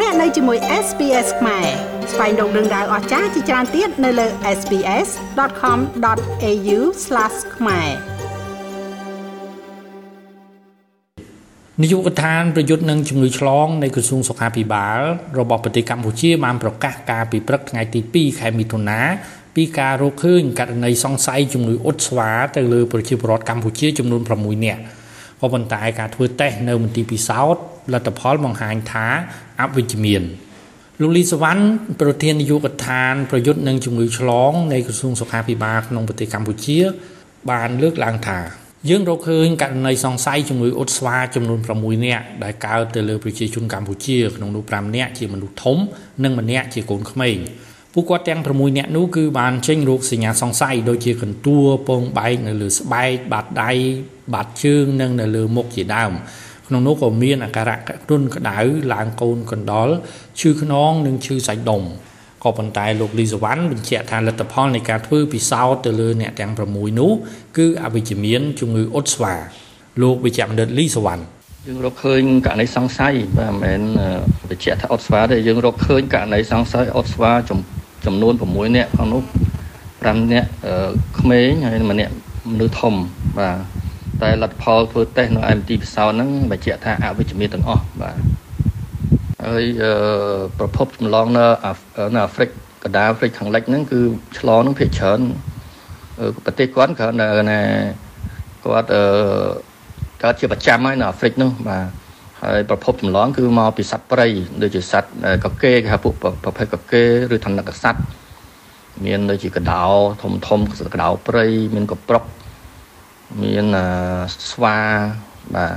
[0.00, 1.66] លោកអ្នកនៅជាមួយ SPS ខ្មែរ
[2.12, 4.26] ស្វែងរកដឹងដៅអស្ចារ្យជាច្រើនទៀតនៅលើ
[4.58, 6.78] SPS.com.au/
[7.56, 7.88] ខ្មែរ
[11.82, 15.00] នាយកដ្ឋានប្រយុទ្ធនឹងជំងឺឆ្លងនៃក្រសួងសុខាភិបាល
[15.38, 19.00] របស់ប្រទេសកម្ពុជាបានប្រកាសការពីព្រឹកថ្ងៃទី2ខែមិថុនា
[19.56, 24.82] ពីការរកឃើញករណីសង្ស័យជំងឺអ៊ុតស្វាទៅលើប្រជាពលរដ្ឋកម្ពុជាចំនួន6នាក់
[25.44, 27.62] ក៏ប៉ុន្តែការធ្វើតេស្តនៅមន្ទីរពិសោធន៍
[27.92, 29.06] លទ្ធផលបង្ហាញថា
[29.60, 30.22] អវិជ្ជមាន
[31.00, 31.62] លោកលីសវណ្ណ
[32.00, 36.78] ប្រធាននាយកដ្ឋានប្រយុទ្ធនឹងជំងឺឆ្លងនៃក្រសួងសុខាភិបាលក្នុងប្រទេសកម្ពុជា
[37.50, 38.38] បានលើកឡើងថា
[38.88, 45.78] យើងរកឃើញករណីសង្ស័យជំងឺអ៊ុតស្វាចំនួន6នាក់ដែលកើតទៅលើប្រជាជនកម្ពុជាក្នុងនោះ5នាក់ជាមនុស្សធំ
[46.24, 47.36] និងម្នាក់ជាកូនក្មេង
[47.96, 53.72] ពួកគាត់ទាំង6នាក់នោះគឺបានចេញរោគសញ្ញាសង្ស័យដូចជាកន្ទួលពងបែកនៅលើស្បែកបាតដៃ
[54.34, 56.12] បាតជើងនិងនៅលើមុខជាដើម
[56.68, 58.58] ក្នុងនោះក៏មានអាការៈគ្រុនក្តៅ
[58.92, 59.88] ឡើងកូនកណ្ដុរ
[60.40, 61.82] ឈឺខ្នងនិងឈឺសាច់ដុំ
[62.44, 67.12] ក៏ប៉ុន្តែលោកលីសវណ្ណបញ្ជាក់ថាលទ្ធផលនៃការធ្វើពិសោធន៍ទៅលើអ្នកទាំង6នោះ
[67.58, 69.34] គឺអវិជ្ជមានជំងឺអ៊ុតស្វា
[70.02, 71.22] លោកវិជ្ជបណ្ឌិតលីសវណ្ណ
[71.66, 73.80] យើងរកឃើញករណីសង្ស័យបាទមិនមែន
[74.48, 77.58] បញ្ជាក់ថាអ៊ុតស្វាទេយើងរកឃើញករណីសង្ស័យអ៊ុតស្វាចំ
[78.22, 79.22] នួន6នាក់ក្នុងនោះ
[79.74, 80.48] 5នាក់
[81.18, 82.12] ក្មេងហើយម្នាក់
[82.52, 82.94] មនុស្សធំ
[83.38, 83.56] បាទ
[84.22, 88.18] តែលទ្ធផលធ្វើតេស្តនៅ MT ពិសោធន៍ហ្នឹងបញ្ជាក់ថាអវិជ្ជមានទាំងអស់បាទ
[89.44, 89.64] ហើយ
[90.58, 91.44] ប្រភពចម្លងនៅ
[92.14, 92.50] នៅអាហ្វ្រិក
[92.84, 94.00] កណ្ដាលអាហ្វ្រិកខាងលិចហ្នឹងគឺ
[94.38, 95.20] ឆ្លងនឹងភាគច្រើន
[96.44, 97.60] ប្រទេសគាត់គ្រាន់តែណា
[98.64, 99.02] គាត់អឺ
[100.22, 102.03] កើតជាប្រចាំហើយនៅអាហ្វ្រិកនោះបាទ
[102.44, 104.26] ហើយប្រភពចម្លងគឺមកពីសត្វព្រៃ
[104.62, 105.08] ដូចជាសត្វ
[105.44, 106.14] កកេគេហៅពួក
[106.44, 107.04] ប្រភេទកកេ
[107.34, 108.00] ឬថនិកសត្វ
[109.06, 109.84] មានដូចជាកដោ
[110.22, 110.60] ធំធំ
[110.94, 111.44] កដោព្រៃ
[111.74, 112.24] មានកប្រុក
[113.42, 113.64] មាន
[114.50, 114.76] ស្វា
[115.54, 115.72] បាទ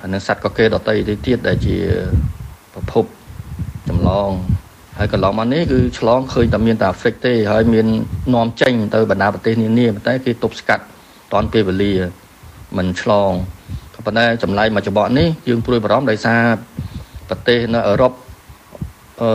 [0.00, 1.76] ហើយនឹងសត្វកកេដតីទៅទៀតដែលជា
[2.74, 3.04] ប្រភព
[3.88, 4.30] ចម្លង
[4.98, 7.86] ហើយកន្លងមកនេះគឺឆ្លងឃើញតែមានតែអាហ្វ្រិកទេហើយមាន
[8.34, 10.84] នាំចេញទៅបណ្ដាប្រទេសនានាតែគេទប់ស្កាត់
[11.32, 11.94] តនពេលវេលា
[12.76, 16.40] មិនឆ្លងក៏ ប៉ុន្តែចម្លែកមួយច្បកនេះយើងព្រួយបារម្ភដោយសារ
[17.28, 18.12] ប្រទេសនៅអឺរ៉ុប
[19.22, 19.30] អឺ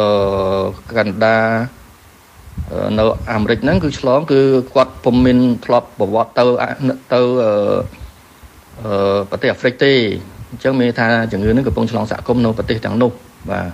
[0.97, 1.37] កាណាដា
[2.99, 4.39] នៅអាមេរិកហ្នឹងគឺឆ្លងគឺ
[4.73, 6.43] គាត់ពុំមានធ្លាប់ប្រវត្តិទៅ
[7.13, 9.93] ទៅអឺប្រទេសអាហ្វ្រិកទេ
[10.49, 13.11] អញ្ចឹងមានថាជំងឺនេះកំពុងឆ្លងសហគមន៍នៅប្រទេសទាំងនោះ
[13.51, 13.67] បាទ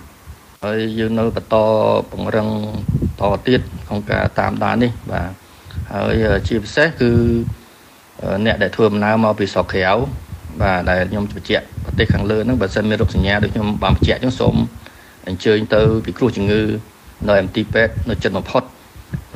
[0.64, 1.56] ហើយយើងនៅបន្ត
[2.12, 2.48] ពង្រឹង
[3.20, 5.30] តទៀតក្នុងការតាមដាននេះបាទ
[5.94, 6.14] ហើយ
[6.48, 7.12] ជាពិសេសគឺ
[8.46, 9.94] អ្នកដែលធ្វើដំណើរមកពីស្រុកក្រៅ
[10.62, 14.56] បាទដែលខ្ញុំបញ្ជាក់ប្រទេសខាងលើហ្នឹងបើសិនមានរោគសញ្ញាដូចខ្ញុំបានបញ្ជាក់អញ្ចឹងសូម
[15.28, 16.62] អញ្ជើញទៅពិគ្រោះជំងឺ
[17.30, 18.64] នៅ MT ពេទ្យនៅចិត្តបំផុត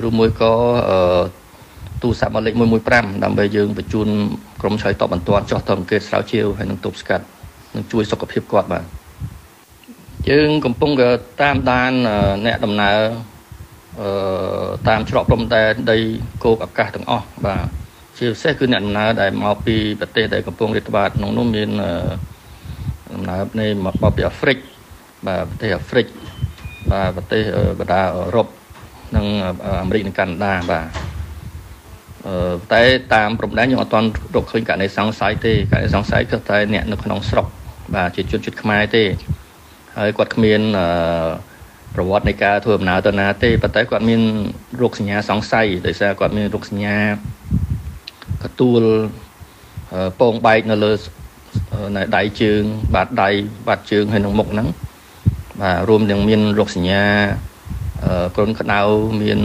[0.07, 0.53] ឬមួយក៏
[0.89, 0.97] អឺ
[2.01, 2.53] ទូរស័ព្ទមកលេខ
[2.89, 4.07] 115ដើម្បីយើងបញ្ជូន
[4.61, 7.25] ក្រុមឆ្លើយតបបន្ទាន់ចោះទៅអង្កេតស្រាវជ្រាវហើយនឹងទប់ស្កាត់
[7.75, 8.83] នឹងជួយសុខភាពគាត់បាទ
[10.29, 10.91] យើងកំពុង
[11.41, 11.91] តាមដាន
[12.45, 12.97] អ្នកដំណើរ
[14.01, 14.09] អឺ
[14.87, 15.97] តាមច្រកព្រំដែនដី
[16.43, 17.82] គោកអាកាសទាំងអស់បាទ
[18.23, 21.69] ជាពិសេសគឺអ្នកដំណើរដែលមកពីប្រទេសដែលកំពុងរាតត្បាតក្នុងនោះមាន
[23.13, 24.57] ដំណើរនៃមកពីអាហ្វ្រិក
[25.27, 26.05] បាទប្រទេសអាហ្វ្រិក
[26.91, 27.43] បាទប្រទេស
[27.79, 28.47] បណ្ដាអឺរ៉ុប
[29.15, 29.25] និង
[29.65, 30.85] អាមេរិកនិងកាណាដាបាទ
[32.27, 37.45] អឺតែតាមព្រំដែនយើងអត់ទាន់រកឃើញករណីសង្ស័យទេករណីសង្ស័យគឺតែអ្នកនៅក្នុងស្រុក
[37.95, 39.03] បាទជាជនជាតិខ្មែរទេ
[39.97, 40.87] ហើយគាត់គ្មានអឺ
[41.95, 44.21] ប្រវត្តិនៃការធ្វើដំណើរទៅណាទេប៉ុន្តែគាត់មាន
[44.81, 46.97] រោគសញ្ញាសង្ស័យដោយសារគាត់មានរោគសញ្ញា
[48.43, 48.81] កទួល
[50.19, 50.91] ពងបែកនៅលើ
[51.97, 52.61] នៅដៃជើង
[52.93, 53.29] បាតដៃ
[53.67, 54.67] បាតជើងហើយនឹងមុខហ្នឹង
[55.61, 57.03] បាទរួមទាំងមានរោគសញ្ញា
[58.35, 58.79] គ្រុនក្តៅ
[59.21, 59.39] មាន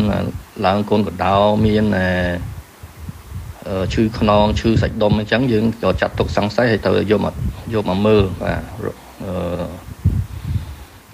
[0.66, 1.36] ឡើងកូនកដោ
[1.66, 1.84] មាន
[3.94, 7.34] ឈឺខ្នងឈឺសាច់ដុំអញ្ចឹងយើងក៏ចាត់ទុកសង្ស័យហើយត្រូវយកមក
[7.74, 8.62] យកមកមើលបាទ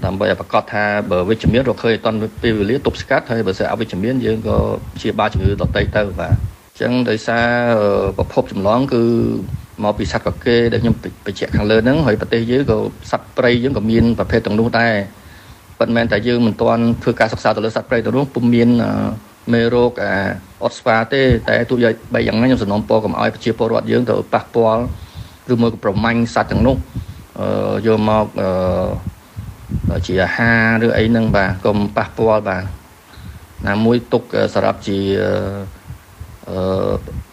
[0.04, 4.56] ដើម្បីឲ្យប្រកាសថាបើវិជ្ជមានរកឃើញអត់ពេលវេលាទប់ស្កាត់ហើយបើសិនអវិជ្ជមានយើងក៏
[5.02, 7.46] ជាបាជំងឺដតៃទៅបាទអញ្ចឹងដោយសារ
[8.16, 9.02] ប្រភពចម្លងគឺ
[9.84, 10.94] មកពីសត្វកកេដែលខ្ញុំ
[11.26, 12.78] បញ្ជាក់ខាងលើហ្នឹងហើយប្រទេសយើងក៏
[13.10, 14.94] សត្វព្រៃយើងក៏មានប្រភេទទាំងនោះដែរ
[15.78, 18.68] ប៉ុន្តែតែយើងមិនទាន់ធ្វើការសិក្សាទៅលើសត្វព្រៃទៅនោះពុំមាន
[19.52, 20.14] មេរោគអា
[20.64, 21.78] អត់ស្វាទេតែទោះ
[22.14, 24.82] បីយ៉ាងណាខ្ញុំសំណូមពរកុំឲ្យប្រជាពលរដ្ឋយើងទៅប៉ះពាល់
[25.52, 26.76] ឬមួយក៏ប្រមាញ់សត្វទាំងនោះ
[27.86, 28.26] យកមក
[30.06, 30.52] ជាអាហា
[30.82, 32.64] រឬអីហ្នឹងបាទកុំប៉ះពាល់បាទ
[33.66, 34.22] ណាមួយទុក
[34.54, 35.83] សម្រាប់ជាអឺ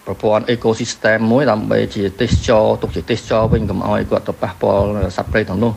[0.05, 4.85] ប្រព័ន្ធ ecosystem មួយដើម្បីជាទេសចរទុកជាទេសចរវិញកុំឲ្យគាត់ទៅប៉ះពាល់
[5.17, 5.73] សត្វព្រៃទាំងនោះ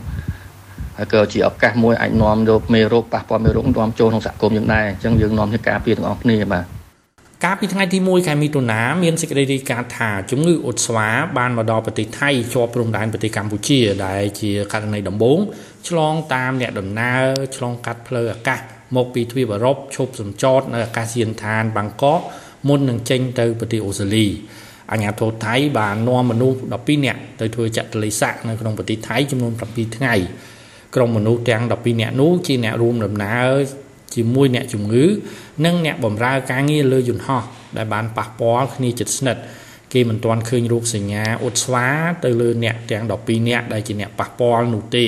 [0.97, 6.65] ហើយក៏ជាឱកាសមួយអាចនាំយកមេរោគប៉ះពាល់មេរោគនាំចូលក្នុងសហគមន៍យើងដែរអញ្ចឹងយើងនាំគ្នាការពារទាំងអស់គ្នាបាទ
[7.43, 15.39] កាលពីថ្ងៃទី1ខែមិថុនាមានសេចក្តីរាយការណ៍ថាជំងឺអ៊ុតស្វាបានមកដល់ប្រទេសថៃជាប់ព្រំដែនប្រទេសកម្ពុជាដែលជាករណីដំបូង
[15.87, 17.23] ឆ្លងតាមអ្នកដំណើរ
[17.55, 18.59] ឆ្លងកាត់ផ្លូវអាកាស
[18.95, 22.21] មកពីទ្វីបអឺរ៉ុបឈប់សម្ចតនៅអាកាសយានដ្ឋានបាងកក
[22.67, 24.25] មុននឹងចេញទៅប្រទេសអូស្ត្រាលី
[24.91, 30.15] អាញាធរថៃបាននាំមនុស្ស12នាក់ទៅធ្វើចតុលេស័កនៅក្នុងប្រទេសថៃចំនួន7ថ្ងៃ
[30.95, 33.51] ក្រុមមនុស្សទាំង12នាក់នោះជាអ្នករួមដំណើរ
[34.15, 35.05] ជាមួយអ្នកជំងឺ
[35.65, 37.43] និងអ្នកបម្រើការងារលើយន្តហោះ
[37.77, 39.41] ដែលបានប៉ះពាល់គ្នាជិតស្និទ្ធ
[39.93, 41.87] គេមិនទាន់ឃើញរោគសញ្ញាអ៊ុតស្វា
[42.23, 45.05] ទៅលើអ្នកទាំង12នាក់ដែលជាអ្នកប៉ះពាល់នោះទេ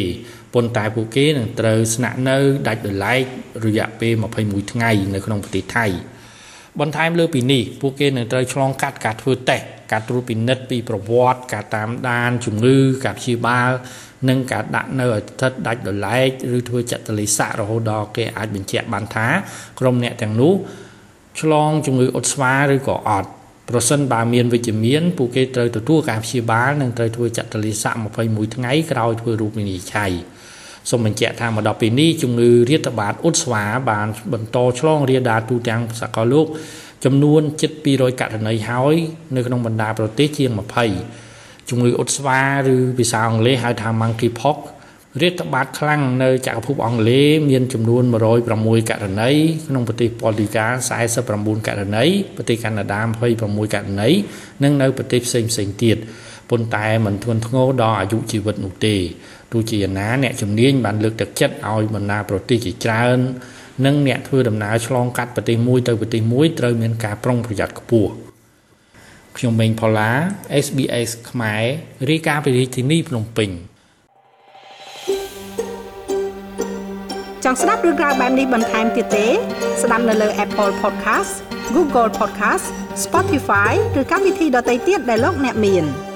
[0.54, 2.38] ប៉ុន្តែពួកគេនឹងត្រូវស្នាក់នៅ
[2.68, 3.22] ដាច់ដោយឡែក
[3.66, 4.14] រយៈពេល
[4.44, 5.86] 21ថ្ងៃនៅក្នុងប្រទេសថៃ
[6.80, 13.70] បន្ថែមលើពីនេះពួកគេនឹងត្រូវឆ្លងកាត់ការធ្វើតេស្តការត្រួតពិនិត្យពីប្រវត្តិការតាមដានជំងឺការព្យាបាល
[14.30, 19.28] និងការដាក់នៅឲ្យស្ថិតដាច់ដោយឡែកឬធ្វើចតុលេស័ករហូតដល់គេអាចបញ្ជាក់បានថា
[19.80, 20.54] ក្រុមអ្នកទាំងនោះ
[21.42, 23.30] ឆ្លងជំងឺអុតស្វាឬក៏អត់
[23.70, 27.96] ប្រសិនបើមានវិជ្ជមានពួកគេត្រូវទទួលការព្យាបាលនិងត្រូវធ្វើចតុលេស័ក
[28.26, 30.12] 21ថ្ងៃក្រោយធ្វើរូបវិនិច្ឆ័យ
[30.90, 36.48] សូមបញ្ជាក់ថាមកដល់ពេលនេះជំងឺរាតត្បាតអ៊ុតស្វាបានបន្តឆ្លងរាលដាលទូទាំងសកលលោក
[37.06, 38.96] ចំនួនជិត200ករណីហើយ
[39.36, 40.52] នៅក្នុងបណ្ដាប្រទេសជាង
[41.10, 42.42] 20ជំងឺអ៊ុតស្វា
[42.74, 44.58] ឬភាសាអង់គ្លេសហៅថា monkeypox
[45.22, 48.04] រាតត្បាតខ្លាំងនៅចក្រភពអង់គ្លេសមានចំនួន
[48.48, 49.32] 106ករណី
[49.68, 50.66] ក្នុងប្រទេសប៉ូលីកា
[51.18, 52.06] 49ករណី
[52.36, 53.02] ប្រទេសកាណាដា
[53.38, 54.10] 26ករណី
[54.64, 55.98] និងនៅប្រទេសផ្សេងផ្សេងទៀត
[56.50, 58.96] ប៉ុន្តែមិនធ្ងន់ធ្ងរដល់អាយុជីវិតនោះទេ
[59.52, 63.18] ទោះជាយ៉ាងណាអ្នកជំនាញបានលើកទឹកចិត្តឲ្យបណ្ដាប្រទេសជាច្រើន
[63.86, 68.12] និងអ្នកធ្វើដំណើរឆ្លងកាត់ប្រទេសមួយទៅប្រទេសមួយត្រូវមានការប្រុងប្រយ័ត្នខ្ពស់
[69.38, 70.12] ខ្ញុំមេងផល្លា
[70.66, 71.64] SBS ខ្មែរ
[72.10, 73.50] រាយការណ៍ពីរាជធានីភ្នំពេញ
[77.44, 79.28] ចង់ស្ដាប់រឿងរ៉ាវបែបនេះបន្ថែមទៀតទេ
[79.82, 81.32] ស្ដាប់នៅលើ Apple Podcast
[81.76, 82.66] Google Podcast
[83.04, 85.86] Spotify ឬកម្មវិធីដទៃទៀតដែលលោកអ្នកមាន។